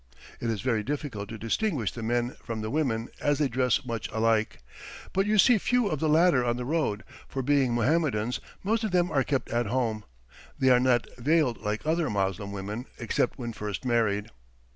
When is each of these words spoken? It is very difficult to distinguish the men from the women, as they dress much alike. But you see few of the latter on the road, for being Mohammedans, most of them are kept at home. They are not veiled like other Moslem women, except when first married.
It 0.39 0.49
is 0.49 0.61
very 0.61 0.81
difficult 0.81 1.29
to 1.29 1.37
distinguish 1.37 1.91
the 1.91 2.01
men 2.01 2.31
from 2.43 2.61
the 2.61 2.71
women, 2.71 3.09
as 3.19 3.37
they 3.37 3.47
dress 3.47 3.85
much 3.85 4.09
alike. 4.11 4.63
But 5.13 5.27
you 5.27 5.37
see 5.37 5.59
few 5.59 5.89
of 5.89 5.99
the 5.99 6.09
latter 6.09 6.43
on 6.43 6.57
the 6.57 6.65
road, 6.65 7.03
for 7.27 7.43
being 7.43 7.75
Mohammedans, 7.75 8.39
most 8.63 8.83
of 8.83 8.89
them 8.89 9.11
are 9.11 9.23
kept 9.23 9.49
at 9.51 9.67
home. 9.67 10.03
They 10.57 10.71
are 10.71 10.79
not 10.79 11.05
veiled 11.19 11.61
like 11.61 11.85
other 11.85 12.09
Moslem 12.09 12.51
women, 12.51 12.87
except 12.97 13.37
when 13.37 13.53
first 13.53 13.85
married. 13.85 14.29